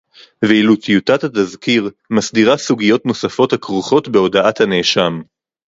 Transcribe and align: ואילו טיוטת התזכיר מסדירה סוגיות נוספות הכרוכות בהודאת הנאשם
ואילו 0.45 0.75
טיוטת 0.75 1.23
התזכיר 1.23 1.89
מסדירה 2.11 2.57
סוגיות 2.57 3.05
נוספות 3.05 3.53
הכרוכות 3.53 4.07
בהודאת 4.07 4.61
הנאשם 4.61 5.21